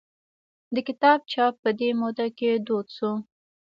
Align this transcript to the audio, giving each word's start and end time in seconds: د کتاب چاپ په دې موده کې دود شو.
د 0.73 0.75
کتاب 0.87 1.19
چاپ 1.31 1.53
په 1.63 1.69
دې 1.79 1.89
موده 2.01 2.27
کې 2.37 2.49
دود 2.67 2.87
شو. 2.95 3.11